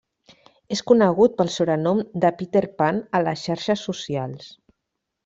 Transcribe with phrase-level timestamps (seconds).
[0.75, 4.49] És conegut pel sobrenom de Peter Pan a les xarxes socials.